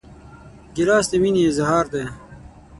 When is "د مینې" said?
1.11-1.41